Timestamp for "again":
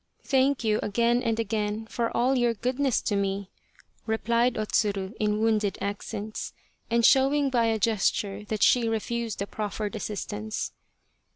0.81-1.21, 1.39-1.85